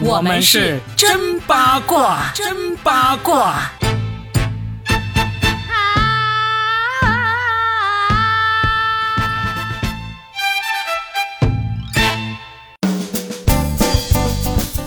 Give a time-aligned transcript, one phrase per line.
[0.00, 3.70] 我们是真八卦，真八卦。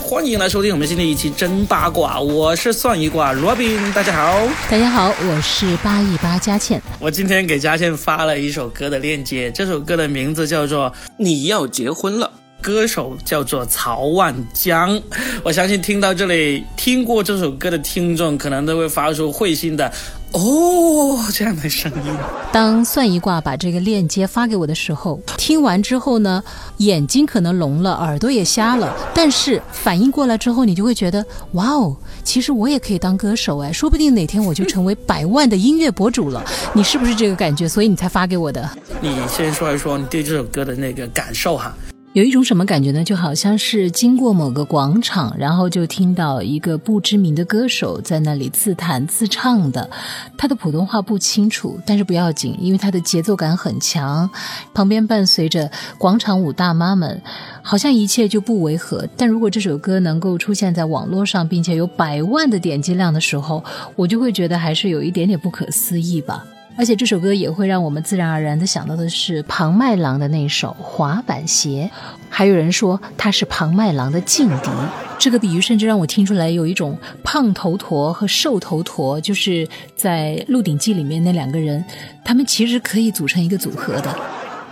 [0.08, 4.40] 欢迎来收听我们新的一期真八卦，我是算一卦 Robin，大家好，
[4.70, 6.82] 大家好，我是八一八佳倩。
[7.00, 12.32] 我今天给佳倩发了一首歌的链接，这首歌的名字叫做《你要结婚了》。
[12.66, 15.00] 歌手叫做曹万江，
[15.44, 19.86] 我相信听到这里听过这首歌的听众，可能都会发出会心的
[20.34, 22.18] “哦”这样的声音。
[22.52, 26.44] 当算一卦把这个链接发给我的时候，听完之后呢，
[26.78, 36.44] 眼睛可能聋了，耳朵也瞎了，但是反应过来之后，你就会觉得哇哦，其实我也可以当歌手哎，说不定哪天我就成为百万的音乐博主了。
[36.74, 37.70] 你是不是这个感觉？
[37.70, 38.68] 所以你才发给我的？
[39.00, 41.72] 你先说一说你对这首歌的那个感受哈。
[42.16, 43.04] 有一种什么感觉呢？
[43.04, 49.90] 就好像是经过某个广场，然后就听到一个不知名的歌手在那里自弹自唱的。
[50.38, 54.30] 他的普通话不清楚，但是不要紧，因为他的节奏感很强。
[54.74, 57.22] 旁边伴随着广场舞大妈们，
[57.62, 59.06] 好像一切就不违和。
[59.18, 63.62] 但如果这首歌能够出现在网络上，并且有百万的点击量的时候，
[63.98, 66.46] 我就会觉得还是有一点点不可思议吧。
[66.78, 71.90] 而且这首歌也会让我们自然而然的想到的是庞麦郎的那首《滑板鞋》，
[72.30, 74.70] 还有人说他是庞麦郎的劲敌。
[75.18, 81.84] 这个比喻甚至让我听出来有一种胖头陀和瘦头陀，就是在《鹿鼎记》里面那两个人，
[82.26, 84.14] 他们其实可以组成一个组合的。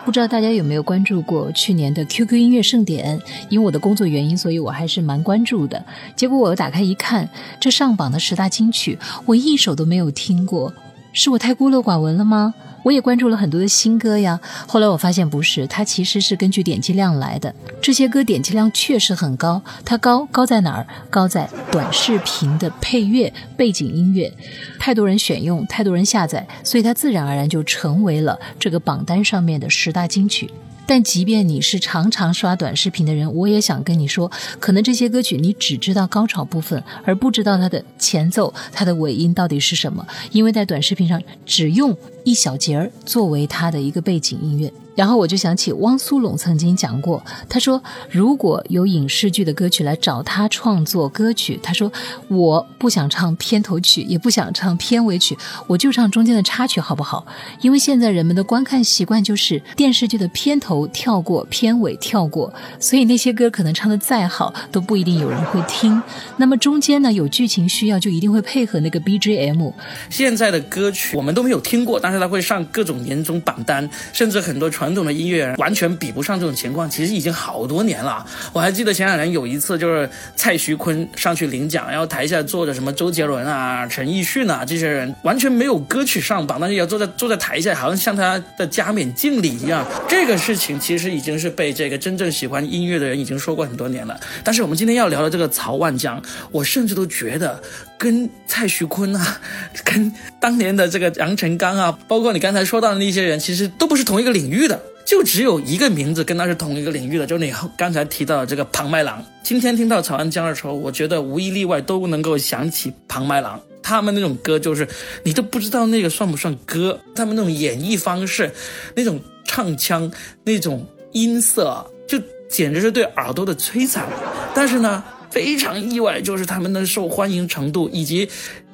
[0.04, 3.18] 不知道大家有没有关注过去年的 QQ 音乐盛典？
[3.48, 5.82] 因为我的工作原因，所以我还是蛮关注的。
[6.18, 7.30] 结果我打开一看，
[7.62, 10.74] 这上榜的十大金曲，我一首都没有听过。
[11.14, 12.54] 是我太孤陋寡闻了吗？
[12.84, 14.40] 我也关注了很多的新歌呀。
[14.68, 17.54] 后来我发现不是，它其实是根据点击量来的。
[17.82, 20.86] 这些歌点击量确实很高，它高高在哪儿？
[21.10, 24.32] 高在短视频的配乐、背景音乐，
[24.80, 30.52] 太多人选用，太多人下载，所以它自然而然就成为了这个榜单上面的十大金曲。
[30.86, 34.30] 但即便你是常常刷短视频的人，我也想跟你说，
[34.60, 44.72] 可能这些歌曲你只知道高潮部分，而不知道它的前奏、它的尾音到底是什么，因为在短视频上只用一小节儿作为它的一个背景音乐。
[44.96, 47.82] 然后我就想起汪苏泷曾经讲过，他说
[48.12, 51.92] 如果有影视剧的歌曲来找他创作歌曲，他说
[52.28, 57.26] 我不想唱片头曲，也不想唱片尾曲，我就唱中间的插曲好不好？
[57.62, 66.00] 因为现在人们的观看习惯就是电视剧的片头跳过，片尾跳过，所以那些歌可能唱的再好都不一定有人会听。
[66.38, 69.74] 那么中间呢有剧情需要，就一定会配合那个 BGM。
[70.12, 74.83] 现在的歌曲我们都没有听过，但是它会上各种年终榜单，甚至很多传。
[74.84, 78.26] 传统的音乐人完全比不上这种情况，其实已经好多年了。
[78.52, 89.88] 我还记得前两年有一次，就是蔡徐坤上去领奖，然后台下坐着什么周杰伦啊、陈奕迅啊这些人，完全没有歌曲上榜，但是要坐在坐在台下，好像向他的加冕敬礼一样。
[90.10, 94.20] 这个事情其实已经是被这个真正喜欢音乐的人已经说过很多年了。
[94.44, 96.22] 但是我们今天要聊的这个曹万江，
[96.52, 97.58] 我甚至都觉得
[98.04, 99.40] 跟蔡徐坤啊，
[99.86, 104.78] 跟当年的这个杨臣刚啊，包括你刚才说到的那些人，其实都不是同一个领域的。
[105.06, 109.24] 就只有一个名字跟他是同一个领域的，就是你刚才提到的这个庞麦郎。
[109.44, 113.60] 今天听到曹安江的时候，我觉得无一例外都能够想起庞麦郎。
[113.82, 114.88] 他们那种歌就是
[115.24, 118.50] 你都不知道那个算不算歌，他们那种演绎方式，
[118.96, 120.10] 那种唱腔，
[120.46, 122.18] 那种音色，就
[122.50, 124.08] 简直是对耳朵的摧残。
[124.56, 125.04] 但是呢，
[125.34, 128.30] 非常意外，就是他们的受欢迎程度以及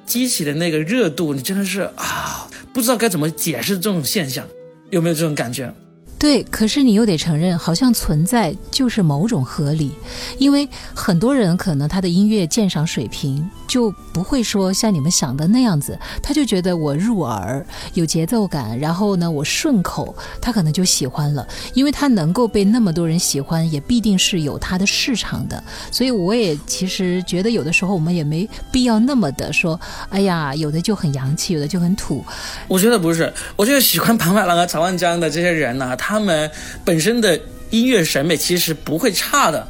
[0.06, 4.46] 激起的那个热度，你真的是啊，不知道该怎么解释这种现象，
[4.90, 5.74] 有没有这种感觉？
[6.20, 9.94] 对，可是你又得承认，好像存在就是某种合理，
[10.38, 25.64] 因为很多人可能他的音乐鉴赏水平就不会说像你们想的那样子，他就觉得我入耳有节奏感，然后呢我顺口，他可能就喜欢了，因为他能够被那么多人喜欢，也必定是有他的市场的。
[25.90, 29.80] 所以我也其实觉得有的时候我们也没必要那么的说，
[30.10, 32.22] 哎呀，有的就很洋气，有的就很土。
[32.68, 36.09] 我觉得不是，我觉得喜欢庞麦郎和曹万江的这些人呢，他。
[36.10, 36.50] 他们
[36.84, 37.40] 本身的
[37.70, 39.68] 音乐审美其实不会差的，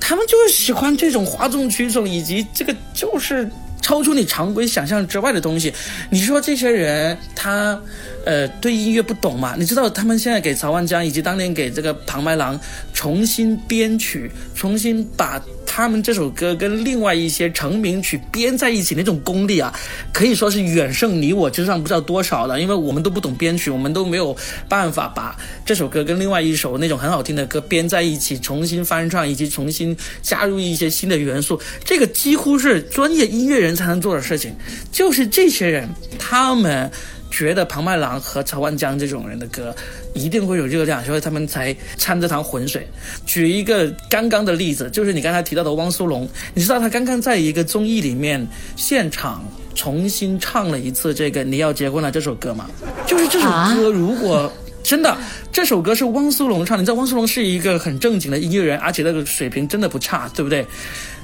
[0.00, 3.46] 他们就是喜欢这种哗众取宠，以及这个就是
[3.82, 5.70] 超出你常规想象之外的东西。
[6.08, 7.78] 你说这些人他，
[8.24, 9.54] 呃，对音乐不懂嘛？
[9.58, 12.58] 你知道他们现在给曹万江以及当年给这个庞麦郎
[12.92, 15.42] 重新编曲，重新把。
[15.74, 19.72] 他们这首歌跟另外一些成名曲编在一起那种功力啊，
[20.12, 22.60] 可以说是远胜你我之上不知道多少了。
[22.60, 24.36] 因为我们都不懂编曲，我们都没有
[24.68, 25.34] 办法把
[25.64, 31.58] 这首歌跟另外一首那种很好听的歌编在一起，重新翻唱以及重新加入一些新的元素。
[31.82, 34.54] 这个几乎是专业音乐人才能做的事情。
[34.90, 36.90] 就是这些人，他们。
[37.32, 39.74] 觉得庞麦郎和曹万江这种人的歌
[40.12, 42.86] 一定会有热量，所以他们才掺这趟浑水。
[43.24, 48.46] 举一个刚刚的例子，就是你刚才提到的汪苏泷，你知道他刚刚在一个综艺里面
[48.76, 49.42] 现场
[49.74, 52.68] 重新唱了一次这个《你要结婚了》这首歌吗？
[53.08, 54.52] 就是这首歌，如果
[54.82, 55.16] 真的
[55.50, 60.66] 这首歌是汪苏泷唱，你知道汪苏泷是一个很正经的音乐人，而且那个水平真的不差，对不对？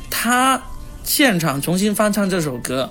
[0.08, 0.60] 他
[1.04, 2.90] 现场重新翻唱这首歌，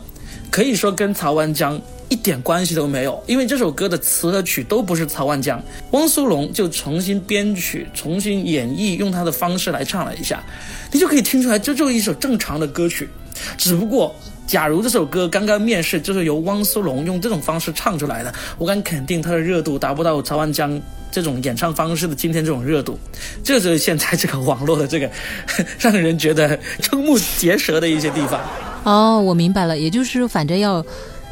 [0.52, 1.82] 可以说跟曹万江。
[2.10, 5.62] 一点关系都没有，因为这首歌的词和曲都不是曹万江，
[5.92, 10.42] 汪苏泷就重新编曲、重新演绎，用他的方式来唱了一下，
[10.92, 13.10] 你就可以听出来，这就是一首正常的歌曲。
[13.58, 14.16] 只不过，
[14.48, 20.80] 假如这首歌刚刚面世就是由汪苏泷用这种方式唱出来的，我敢肯定他的热度达不到曹万江
[21.12, 22.98] 这种演唱方式的今天这种热度。
[23.44, 25.12] 这就是现在这个网络的这个
[25.78, 28.40] 让人觉得 瞠目结舌的一些地方。
[28.86, 30.84] 哦，我明白了，也就是反正要。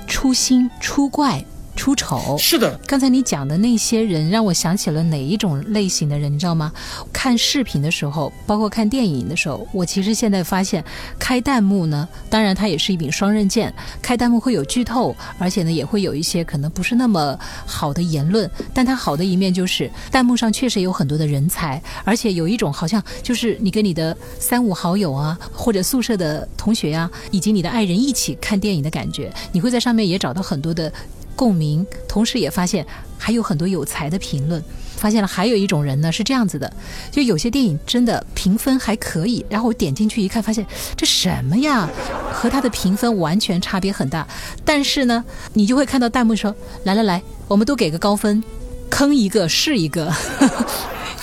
[0.07, 1.44] 出新出怪。
[1.85, 6.73] 出丑是的，刚才你讲的那些人让我想起了哪一种类型的人，你知道吗？
[7.13, 10.83] 看视频的时候，包括看电影的时候，我其实现在发现，
[11.19, 13.71] 开弹幕呢，当然它也是一柄双刃剑，
[14.01, 17.37] 开弹幕会有剧透，而且呢也会有一些可能不是那么
[17.67, 30.91] 好的言论，但它好的一面就是弹幕上确实有很多的人才，而且有一种好像就是你跟你的三五好友啊，或者宿舍的同学呀，以及你的爱人一起看电影的感觉，你会在上面也找到很多的。
[31.35, 32.85] 共鸣，同时也发现
[33.17, 34.63] 还有很多有才的评论。
[34.95, 36.71] 发现了还有一种人呢，是这样子的：
[37.11, 40.65] 就有些电影真的评分还可以，然后我点进去一看，发现
[40.95, 41.87] 这什么呀，
[42.31, 44.25] 和他的评分完全差别很大。
[44.63, 45.23] 但是呢，
[45.53, 46.55] 你就会看到弹幕说
[46.85, 48.41] ：“来来来，我们都给个高分，
[48.89, 50.11] 坑一个是一个。”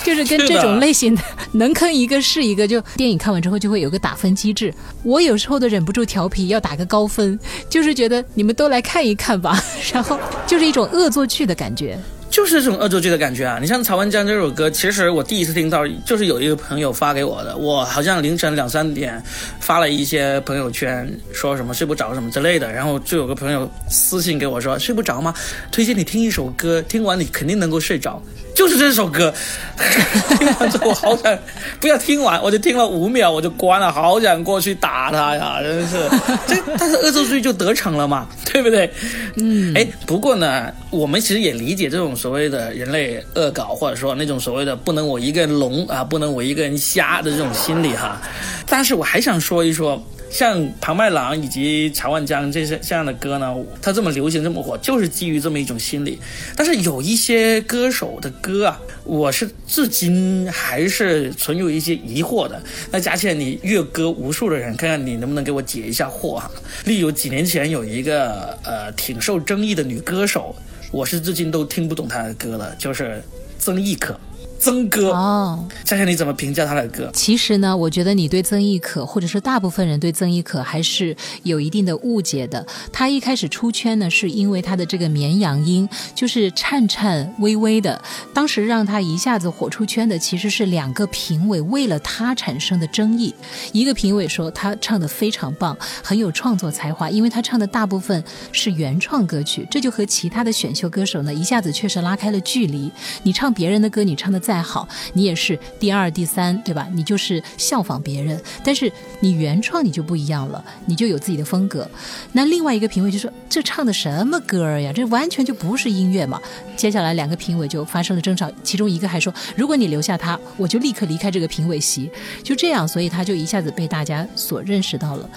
[0.03, 1.21] 就是跟这种类型的，
[1.53, 2.67] 能坑一个是一个。
[2.67, 4.73] 就电影看完之后就会有个打分机制，
[5.03, 7.37] 我有时候都忍不住调皮要打个高分，
[7.69, 9.61] 就是觉得你们都来看一看吧，
[9.93, 13.59] 然后就是一种恶作剧的感觉，就是这种恶作剧的感觉啊！
[13.61, 19.21] 你像《曹文江》这首歌，其实我第一次听到就是有一个朋友发给我的，我好像凌晨两三点
[19.59, 25.33] 发了一些朋友圈，说什么睡不着什么之类的，然后就有个朋友私信给我说睡不着吗？
[25.71, 28.21] 推荐你听一首歌，听完你肯定能够睡着。
[28.53, 29.33] 就是这首歌，
[30.37, 31.37] 听完之后我好想
[31.79, 35.59] 不要听完，我就听了五秒我就关了，好想过去打他呀！
[35.61, 35.97] 真是，
[36.47, 38.89] 这但是恶作剧就得逞了嘛， 对不对？
[39.35, 48.21] 嗯，哎，不过呢，我们其实也理解这种所谓的人类恶搞，或者说那种所谓的不能我一个人聋啊，不能我一个人瞎的这种心理哈。
[48.67, 50.01] 但是我还想说一说。
[50.33, 56.19] 像庞麦郎以及曹万江这些这样的歌呢，他这么流行这么火，就是基于这么一种心理。
[56.55, 62.59] 但是有一些歌手的歌啊，我是至今还是存有一些疑惑的。
[62.89, 66.49] 那佳倩，你阅歌无数的人，看看你能不能给我解一下惑哈？
[66.85, 70.55] 例如几年前有一个呃挺受争议的女歌手，
[70.91, 73.21] 我是至今都听不懂她的歌了，就是
[73.59, 74.19] 曾轶可。
[74.63, 77.11] 曾哥哦，夏夏你怎么评价他的歌？
[77.13, 81.13] 其实呢，我觉得你对曾轶可，或者是大部分人对曾轶可还是
[81.43, 82.65] 有一定的误解的。
[82.89, 88.01] 他一开始出圈呢，是因为他的这个绵羊音，就是颤颤巍巍的。
[88.33, 93.35] 当时让他一下子火出圈的，其实是两个评委为了他产生的争议。
[93.73, 102.89] 一个评委说他唱的非常棒，很有创作才华，因为他唱的大部分是原创歌曲，这就和其他的选秀歌手呢一下子确实拉开了距离。
[103.23, 104.52] 你唱别人的歌，你唱的再。
[104.53, 106.87] 再好，你也是第二、第三，对吧？
[106.93, 111.89] 你就是效仿别人，但是你原创你就不一样了，你就有自己的风格。
[112.33, 114.93] 那另外一个评委就说：“这唱的什么歌呀？
[114.93, 116.39] 这完全就不是音乐嘛！”
[116.77, 122.07] 接下来两个评委就发生了争吵，其中一个还说：“如果你留下他，我就立刻离开这个评委席。”
[122.45, 125.27] 就这样，所以他就一下子被大家所认识到了。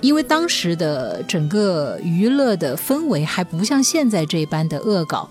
[0.00, 5.30] 因为当时的整个娱乐的氛围还不像现在这般的恶搞。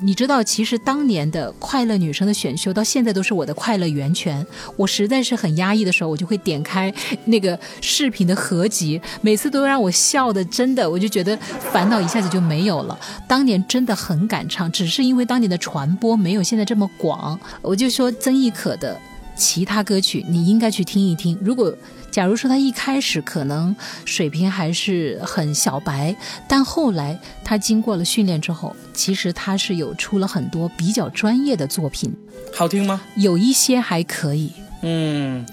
[0.00, 4.46] 你知道，其实当年的快乐女生的选秀到现在都是我的快乐源泉。
[4.76, 6.92] 我实在是很压抑的时候，我就会点开
[7.26, 12.98] 那个视频的合集，每次都让我笑的，真的，我就觉得烦恼一下子就没有了。
[13.26, 17.38] 当年真的很敢唱，只是因为当年的传播没有现在这么广。
[17.62, 19.00] 我就说曾轶可的。
[19.36, 21.38] 其他歌曲，你应该去听一听。
[21.40, 21.74] 如果
[22.10, 23.74] 假如说他一开始可能
[24.04, 26.14] 水平还是很小白，
[26.46, 32.14] 但后来他经过了训练之后，其实他是有出了很多比较专业的作品，
[32.54, 33.00] 好听吗？
[33.16, 34.52] 有一些还可以。
[34.82, 35.44] 嗯，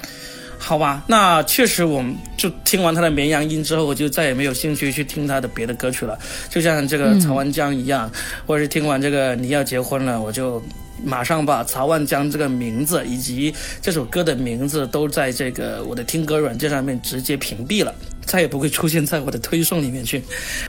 [0.59, 6.15] 好吧，那确实，我们就听完他的绵羊音之后，我就再也没有兴趣去听他的别的歌曲了。
[6.47, 8.07] 就像这个曹文江一样，
[8.45, 10.61] 或者是听完这个你要结婚了，我就。
[11.03, 17.93] 马上把曹万江这个名字以及这首歌的名字都在这个我的听歌软件上面直接屏蔽了。
[18.25, 20.21] 再也不会出现在我的推送里面去，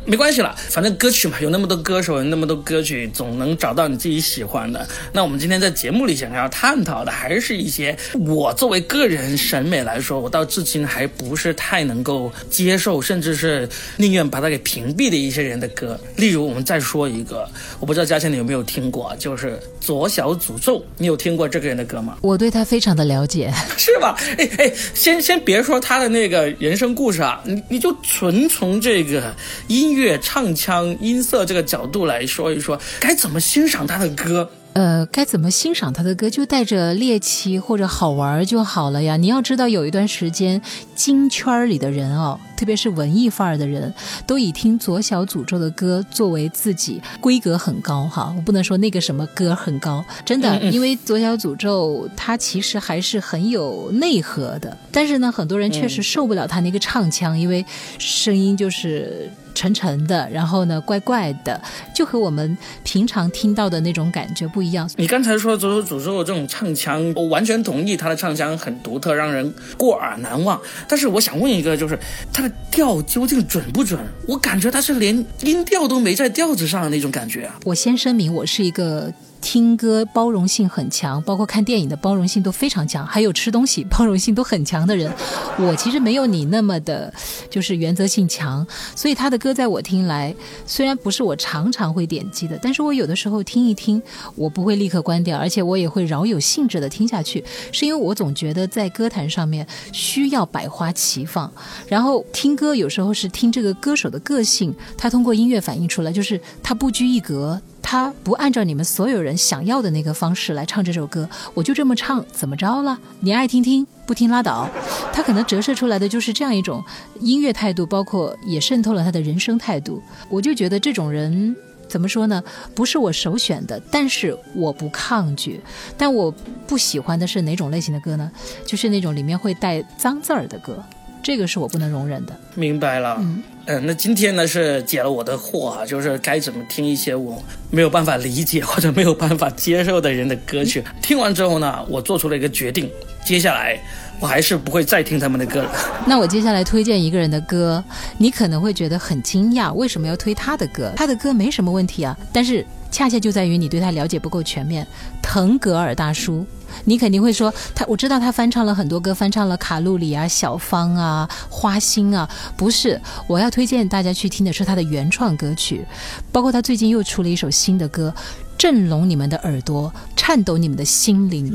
[0.04, 4.86] 没关系了，反正歌曲嘛，有那么多歌手，有那么多歌曲，总能找到你自己喜欢的。
[5.12, 15.98] 那我们今天在节目里想要探讨的，还是一些我作为个人审美来说，我到至今还不是太能够接受，甚至是宁愿把它给屏蔽的一些人的歌。
[16.16, 22.16] 例如，我们再说一个，我不知道嘉倩你有没有听过，就是左小诅咒，你有听过这个人的歌吗？
[22.22, 24.16] 我对他非常的了解，是吧？
[24.38, 27.40] 哎哎，先先别说他的那个人生故事啊。
[27.44, 29.34] 你你就纯从这个
[29.68, 34.50] 音乐唱腔音色这个角度来说一说，该怎么欣赏他的歌？
[34.74, 36.30] 呃，该怎么欣赏他的歌？
[36.30, 39.16] 就带着猎奇或者好玩就好了呀。
[39.18, 40.60] 你要知道，有一段时间，
[40.94, 43.92] 金圈里的人哦，特别是文艺范儿的人，
[44.26, 48.32] 都以听左小诅咒的歌作为自己规格很高哈。
[48.34, 54.74] 我不能说那个什么歌很高，真的，因为左小诅咒它其实还是很有内核的。
[54.90, 57.64] 但是呢，很多人确实受不了他那个唱腔，因为
[57.98, 59.30] 声音就是。
[59.54, 61.60] 沉沉的，然后呢，怪怪的，
[61.94, 64.88] 就和我们平常听到的那种感觉不一样。
[64.96, 70.60] 你刚才说左手诅咒这种唱腔，我完全同意，他的唱腔很独特，让人过耳难忘。
[70.88, 71.98] 但是我想问一个，就是
[72.32, 73.98] 他的调究竟准不准？
[74.26, 77.58] 我感觉他是连音调都没在调子上的那种感觉啊。
[77.64, 79.12] 我先声明，我是一个。
[79.42, 85.12] 听歌包容性很强，包括看电影的包容性都非常强，还有吃东西包容性都很强的人，
[85.58, 87.12] 我其实没有你那么的，
[87.50, 88.66] 就是原则性强。
[88.94, 90.34] 所以他的歌在我听来，
[90.64, 94.00] 虽然不是我常常会点击的，但是我有的时候听一听，
[94.36, 101.52] 我不会立刻关掉，而且我也会饶有兴致的听下去，是因为我总觉得在歌坛上面需要百花齐放。
[101.88, 107.60] 然后听歌有时候是听这个歌手的个性，他通过音乐反映出来，就是他不拘一格。
[107.82, 112.98] 他不按照你们所有人想要的那个方式来唱这首歌，我就这么唱，怎么着了？
[113.20, 114.68] 你爱听听，不听拉倒。
[115.12, 116.82] 他可能折射出来的就是这样一种
[117.20, 120.02] 音乐态度，包括也渗透了他的人生态度。
[120.30, 121.54] 我就觉得这种人
[121.88, 122.42] 怎么说呢？
[122.74, 125.60] 不是我首选的，但是我不抗拒。
[125.98, 126.30] 但我
[126.66, 128.30] 不喜欢的是哪种类型的歌呢？
[128.64, 130.82] 就是那种里面会带脏字儿的歌。
[131.22, 132.36] 这个是我不能容忍的。
[132.54, 140.82] 明白了，嗯，嗯，那今天呢是解了我的惑啊，就是该怎么听一些我没有办法理解或者没有办法接受的人的歌曲。
[141.00, 142.90] 听完之后呢，我做出了一个决定，
[143.24, 143.78] 接下来
[144.20, 145.72] 我还是不会再听他们的歌了。
[146.06, 147.82] 那我接下来推荐一个人的歌，
[148.18, 150.92] 你可能会觉得很惊讶，为什么要推他的歌？
[150.96, 154.86] 他的歌没什么问题啊，但是恰恰就在于你对他了解不够全面。
[155.20, 156.46] 腾格尔大叔。
[156.84, 165.84] 你肯定会说他，我知道他翻唱了很多歌，翻唱了卡路里啊、小芳啊、花心啊，不是，我要推荐大家去听的是他的原创歌曲，
[166.32, 168.14] 包括他最近又出了一首新的歌，
[168.56, 171.54] 震聋你们的耳朵，颤抖你们的心灵。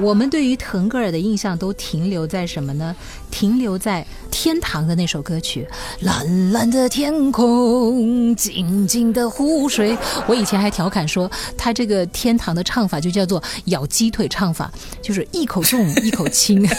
[0.00, 2.96] 我们对于腾格尔的印象都停留在什么呢？
[3.30, 5.66] 停留在天堂的那首歌曲，
[6.00, 9.96] 蓝蓝的天空，静静的湖水。
[10.26, 14.70] 我以前还调侃说，他这个天堂的唱法就叫做咬鸡腿唱法，
[15.02, 16.66] 就是一口重，一口轻。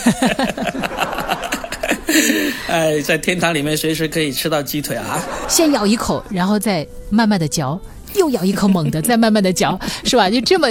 [2.67, 5.23] 哎，在天堂里面随时可以吃到鸡腿啊！
[5.47, 7.79] 先咬一口，然后再慢慢的嚼。
[8.15, 10.29] 又咬一口猛的，再慢慢的嚼，是吧？
[10.29, 10.67] 就这么，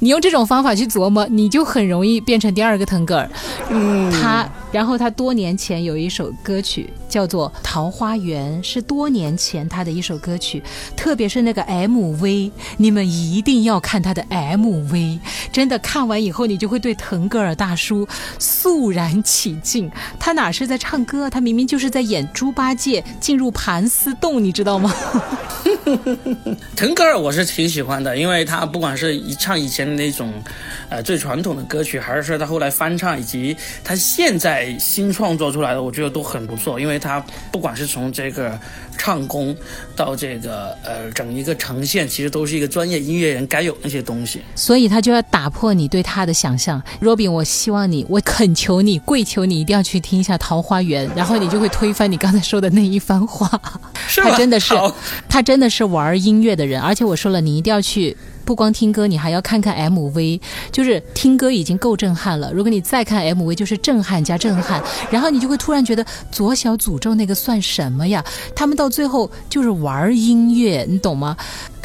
[0.00, 3.30] 你用这种方法去琢磨，你就很容易变成第二个腾格尔。
[3.70, 10.62] 嗯，他，然后他多年前有一首歌曲叫做《桃花源》，是多年前他的一首歌曲，
[10.94, 15.18] 特别是那个 MV，你们一定要看他的 MV，
[15.50, 18.06] 真的看完以后你就会对腾格尔大叔
[18.38, 19.90] 肃然起敬。
[20.20, 24.94] 他哪是在唱歌，他明明就是在演猪八戒进入盘丝洞，你知道吗？
[26.76, 30.30] 腾格尔我是挺喜欢的，因为他不管是一唱以前的那种，
[30.90, 36.78] 呃最传统的歌曲，还是说他后来翻唱，以及他现在新创作出来的，我觉得都很不错。
[36.78, 38.58] 因为他不管是从这个
[38.98, 39.56] 唱功
[39.96, 44.42] 到这个呃整一个呈现，其实都是一个专业音乐人该有那些东西。
[44.54, 46.82] 所以他就要打破你对他的想象。
[47.00, 53.48] Robin，我希望你，我恳求你，跪求你一定要去听一下《桃花源》，然后你就会推翻你刚才说的那一番话。
[54.06, 54.74] 是他真的是，
[55.26, 56.66] 他真的是玩音乐的。
[56.66, 60.40] 人，而且我说了，你一定要去不光听歌，你还要看看 MV。
[60.72, 64.82] 就是听歌已经够震撼了，如果你再看 MV，就是震撼加震撼。
[65.10, 68.24] 然后你就会突然觉得左小诅咒那个算什么呀？
[68.54, 71.36] 他们到最后就是玩音乐，你懂吗？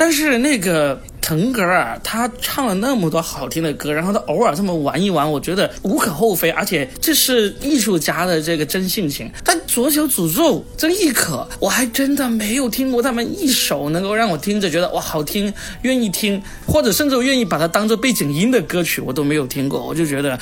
[0.02, 1.00] 但是那个。
[1.22, 9.32] 腾格尔他唱了那么多好听的歌，然后他偶尔这么玩一玩，我觉得无可厚非，而且这是艺术家的这个真性情。
[9.46, 15.54] 但左小诅咒曾轶可，我还真的没有听过他们一首能够让我听着觉得哇好听，
[15.84, 19.86] 愿意听，或者甚至愿意把它当做背景音的歌曲，我都没有听过。
[19.86, 20.38] 我就觉得。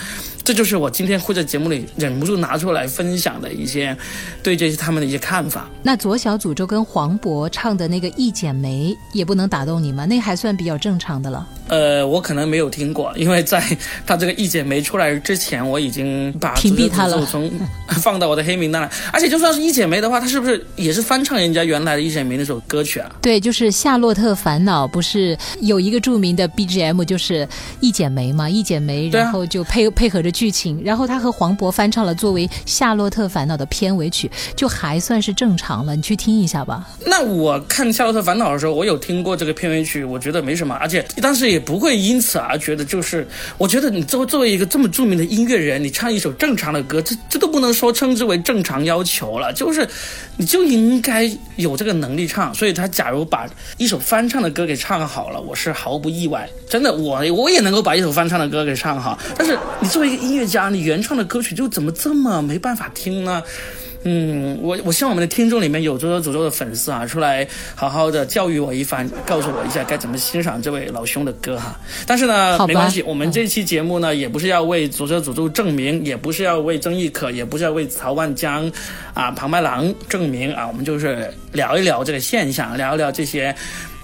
[0.49, 3.95] 这就是我今天会在节目里忍不住拿出来分享的一些
[4.41, 5.69] 对这些他们的一些看法。
[5.83, 10.07] 那左小祖咒跟黄渤唱的那个《一剪梅》也不能打动你吗？
[10.07, 11.47] 那还算比较正常的了。
[11.69, 13.63] 呃，我可能没有听过，因为在
[14.07, 17.49] 他这个《一剪梅》出来之前，我已经把屏蔽他了，从
[18.01, 18.89] 放到我的黑名单了。
[19.13, 23.11] 而且就算是一剪梅的话，他是不是也是翻唱人家原来的一剪梅那首歌曲啊？
[23.21, 27.45] 对，就是《夏洛特烦恼》，不是有一个著名的 BGM 就是
[27.81, 30.29] 《一剪梅》嘛，《一剪梅》，然后就配配合着。
[30.39, 35.95] 剧情，然后他和黄渤翻唱了作为《夏洛特烦恼》的片尾曲，就还算是正常了。
[35.97, 36.87] 你去听一下吧。
[37.05, 43.27] 那我看《夏洛特烦恼》的时候，我有听过这个片尾曲，我觉得没什么，而且当时也不会因此而觉得就是。
[43.57, 49.85] 我觉得你作作为一个这么著名的音乐人，你唱一首正常的歌，这这都不能说称之为正常要求了，就是
[50.37, 52.53] 你就应该有这个能力唱。
[52.53, 53.45] 所以他假如把
[53.77, 56.49] 一首翻唱的歌给唱好了，我是毫不意外。
[56.69, 59.19] 真的，我我也能够把一首翻唱的歌给唱好。
[59.37, 60.29] 但是你作为一个。
[60.29, 63.41] 音乐家，你原创的歌曲就怎么这么没办法听呢？
[64.03, 71.77] 嗯，我我希望我们的听众里面有周周诅咒的粉丝啊，出来好好的教育我一番，告诉我一下该怎么欣赏这位老兄的歌哈。
[72.07, 78.71] 但是呢，没关系，我们这期节目呢，也不是要为周周诅咒证明，也不是要为曾轶可，也不是要为曹万江
[79.13, 83.53] 啊、庞麦郎证明啊，我们就是聊一聊这个现象，聊一聊这些。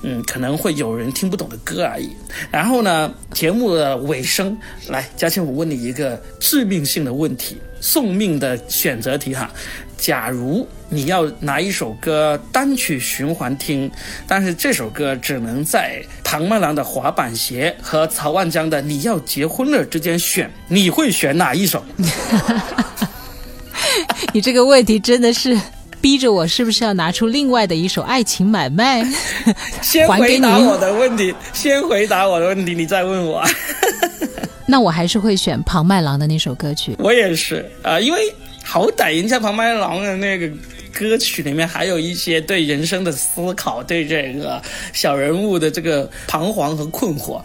[0.02, 2.10] 嗯，可能会有人听不懂的歌而已。
[2.52, 9.50] 然后呢，节目的尾声，来，嘉庆，我问你一个致命性的问题，送命的选择题哈。
[9.98, 13.90] 假如你要拿一首歌单曲循环听，
[14.28, 21.84] 但是这首歌只能在唐麦郎的滑板鞋和曹万江的你要结婚了之间选，你会选哪一首？
[24.34, 25.58] 你这个问题真的是。
[26.06, 29.04] 逼着我是不是要拿出另外的一首《爱情买卖》？
[29.82, 33.44] 先回答我的问题，先回答我的问题，你再问我。
[34.70, 36.96] 那我还是会选庞麦郎的那首歌曲。
[37.00, 38.32] 我也是啊，因为
[38.64, 40.48] 好歹人家庞麦郎的那个
[40.94, 44.62] 歌曲里面还有一些对人生的思考，对这个
[44.94, 47.42] 小人物的这个彷徨和困惑。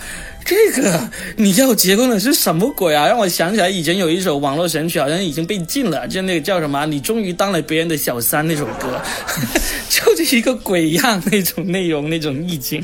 [0.51, 3.07] 这个你要结婚了是什么鬼啊？
[3.07, 9.01] 让我想起来以前有一首网络神曲，好像已经被禁了，就那个叫什么“你终于当了别人的小三”那首歌，
[9.89, 12.83] 就是一个鬼样那种内容那种意境。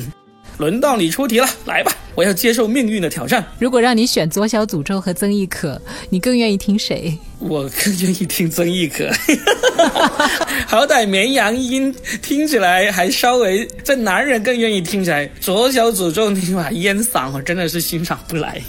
[0.57, 3.45] 轮到你出题了，来吧，我要接受命运的挑战。
[3.59, 7.17] 如果让你选左小诅咒和曾轶可，你更愿意听谁？
[7.37, 9.07] 我更愿意听曾轶可，
[10.65, 15.29] 好歹绵羊音听起来还稍微，这男人更愿意听起来。
[15.39, 18.61] 左小诅咒那把烟嗓，我真的是欣赏不来。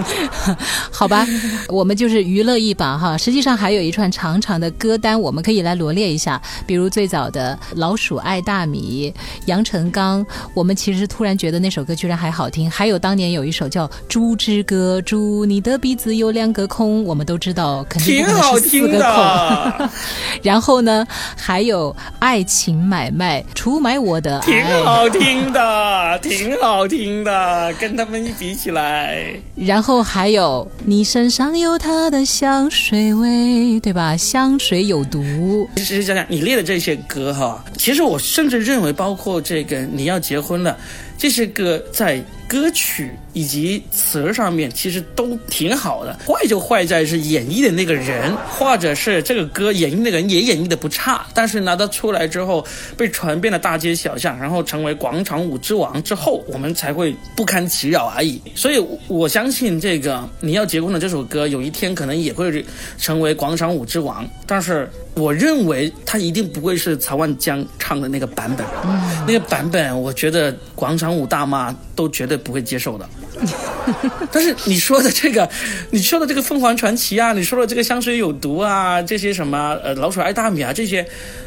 [0.90, 1.26] 好吧，
[1.68, 3.16] 我们就是娱乐一把哈。
[3.16, 6.40] 实际上还有一串长长的歌单，我们可以来罗列一下。
[6.66, 9.12] 比如最早的老鼠爱大米，
[9.46, 10.24] 杨成刚。
[10.54, 12.70] 我们其实突然觉得那首歌居然还好听。
[12.70, 18.16] 还有当年有一首叫《猪之歌》，猪你的鼻子有两个孔，我们都知道肯定。
[18.16, 19.90] 挺好听的，
[20.42, 21.05] 然后呢，
[21.36, 29.34] 还有爱情买卖，出卖我的爱， 挺好听的，挺好听的，跟他们一比起来。
[29.54, 34.16] 然后还有你身上有他的香水味，对吧？
[34.16, 35.68] 香水有毒。
[35.76, 40.76] 其实想想你列的这些歌哈，其实我甚至认为，包括这个你要结婚了，
[41.18, 42.22] 这些歌在。
[42.48, 52.64] 歌曲以及词上面其实都挺好的，坏就坏在是演绎的那个人，或者是这个歌演绎那个人也演绎的不差，但是呢，他出来之后
[52.96, 58.40] 被传遍了大街小巷，然后成为广场舞之王之后，我们才会不堪其扰而已。
[58.54, 62.64] 所以我相信这个你要结婚的这首歌，有一天可能也会
[62.96, 68.66] 成为广场舞之王，但是我认为他一定不会是曹万江唱的那个版本，
[69.26, 72.36] 那个版本我觉得广场舞大妈都绝对。
[72.46, 73.08] 不会接受的，
[74.30, 75.48] 但是你说的这个，
[75.90, 81.04] 你说的这个凤凰传奇啊，你说的这个香水有毒啊，这些什么呃老鼠爱大米啊，这些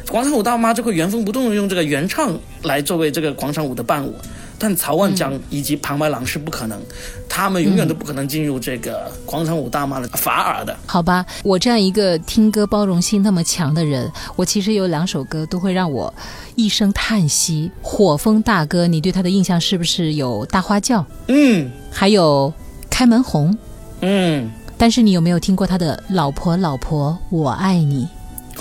[0.08, 4.14] 广场舞大妈就会原封不动的用这个原唱来作为这个广场舞的伴舞，
[4.62, 6.78] 但曹万江以及庞白郎是不可能，
[7.26, 10.76] 他们永远都不可能进入这个广场舞大妈的法耳的。
[10.84, 16.12] 好吧，我这样一个听歌包容性那么强的人，我其实有两首歌都会让我
[16.56, 17.70] 一声叹息。
[17.80, 21.06] 火风大哥，你对他的印象是不是有大花轿？
[21.28, 22.52] 嗯还有
[22.90, 23.56] 开门红。
[24.02, 28.06] 嗯，但是你有没有听过他的《老婆老婆我爱你》？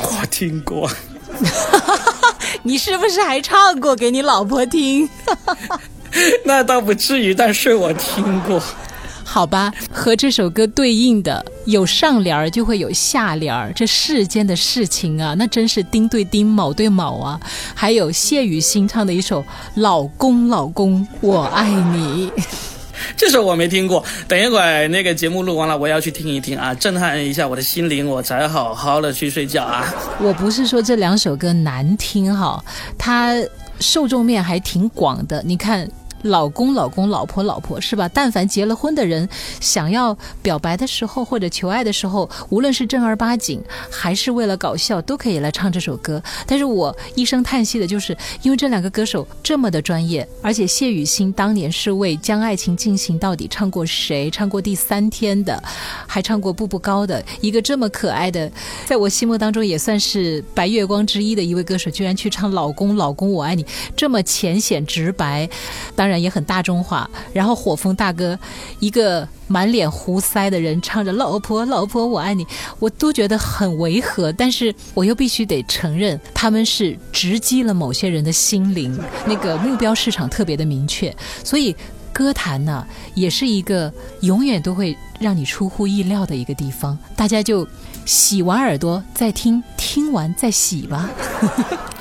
[0.01, 0.89] 我听过。
[2.63, 5.07] 你是不是还唱过给你老婆听？
[6.49, 8.59] 那倒不至于，但是我听过。
[9.23, 17.39] 好吧，和这首歌对应的有上联儿就会有下联儿，这世间的事情啊，那真是丁对丁，卯对卯啊。
[17.75, 19.43] 还有谢雨欣唱的一首
[19.75, 22.31] 《老公老公我爱你》，
[23.15, 29.85] 这首我没听过，等一会儿那个节目录完了，我要去听一听啊，震撼一下我的心灵，我才好好的去睡觉啊。
[30.19, 32.59] 我不是说这两首歌难听哈，
[32.97, 33.35] 它
[33.79, 35.43] 受众面还挺广的。
[35.45, 35.87] 你看。
[36.23, 38.09] 老公、老公、老婆、老婆，是吧？
[38.13, 39.27] 但凡结了婚的人，
[39.59, 46.21] 想要表白的时候或者求爱的时候，无论是正儿八经还是为了搞笑，都可以来唱这首歌。
[46.45, 54.29] 但是我一声叹息的就是，因为这两个歌手这么的专业，而且谢雨欣当年是为《将爱情进行到底》唱过谁？
[54.29, 55.63] 唱过第三天的，
[56.05, 57.23] 还唱过步步高的。
[57.39, 58.51] 一个这么可爱的，
[58.85, 65.49] 在我心目当中也算是白月光之一的一位歌手，居然去唱“老公，老公我爱你”，这么浅显直白，
[65.95, 66.08] 当。
[66.09, 68.37] 然也很大众化，然后火风大哥
[68.79, 72.45] 一个满脸胡腮的人唱着“老婆老婆我爱你”，
[72.79, 81.75] 我都觉得很违和，但是我又必须得承认他们是直击了某些人的心灵，那个目标市场特别的明确，所以
[82.11, 87.67] 歌坛呢也是一个永远都会让你出乎意料的一个地方，大家就
[88.05, 91.09] 洗完耳朵再听，听完再洗吧。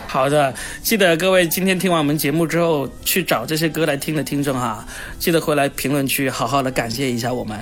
[0.08, 4.82] 好的，记得各位今天听完我们节目之后，去找这些歌来听的听众哈，
[5.18, 7.58] 记得回来评论区好好的感谢一下我们。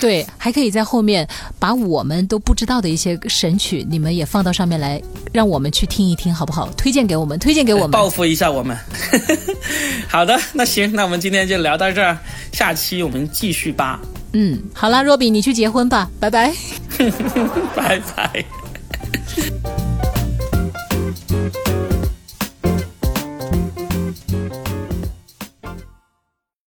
[0.00, 6.70] 对，还可以在后面把我们都不知道的一些神曲，你们也放到上面来，让我们去听一听，好不好？
[6.76, 8.74] 推荐给我们，推荐给我们，报复一下我们。
[10.08, 12.16] 好的，那行，那我们今天就聊到这儿，
[12.50, 14.00] 下期我们继续吧。
[14.32, 16.50] 嗯，好啦，若比，你去结婚吧，拜拜，
[17.76, 18.44] 拜拜。